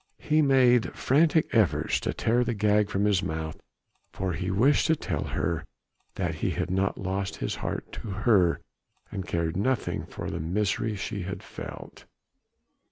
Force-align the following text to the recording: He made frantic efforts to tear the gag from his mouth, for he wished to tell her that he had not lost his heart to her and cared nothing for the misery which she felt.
He 0.17 0.41
made 0.41 0.95
frantic 0.95 1.47
efforts 1.53 1.99
to 1.99 2.11
tear 2.11 2.43
the 2.43 2.55
gag 2.55 2.89
from 2.89 3.05
his 3.05 3.21
mouth, 3.21 3.61
for 4.11 4.33
he 4.33 4.49
wished 4.49 4.87
to 4.87 4.95
tell 4.95 5.25
her 5.25 5.63
that 6.15 6.33
he 6.41 6.49
had 6.49 6.71
not 6.71 6.97
lost 6.97 7.35
his 7.35 7.57
heart 7.57 7.91
to 8.01 8.09
her 8.09 8.61
and 9.11 9.27
cared 9.27 9.55
nothing 9.55 10.07
for 10.07 10.31
the 10.31 10.39
misery 10.39 10.93
which 10.93 11.01
she 11.01 11.21
felt. 11.21 12.05